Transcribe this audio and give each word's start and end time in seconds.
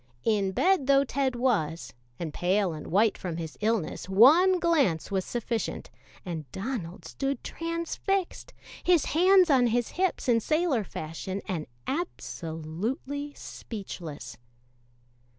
In 0.23 0.51
bed 0.51 0.87
though 0.87 1.03
Ted 1.03 1.35
was, 1.35 1.93
and 2.17 2.33
pale 2.33 2.73
and 2.73 2.87
white 2.87 3.19
from 3.19 3.37
his 3.37 3.55
illness, 3.61 4.09
one 4.09 4.57
glance 4.59 5.11
was 5.11 5.23
sufficient, 5.23 5.91
and 6.25 6.51
Donald 6.51 7.05
stood 7.05 7.43
transfixed, 7.43 8.51
his 8.83 9.05
hands 9.13 9.51
on 9.51 9.67
his 9.67 9.89
hips 9.89 10.27
in 10.27 10.39
sailor 10.39 10.83
fashion 10.83 11.39
and 11.47 11.67
absolutely 11.87 13.35
speechless. 13.35 14.37